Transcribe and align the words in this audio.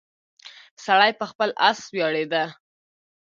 سړی 0.85 1.11
په 1.19 1.25
خپل 1.31 1.49
اس 1.69 1.79
ویاړیده. 1.93 2.43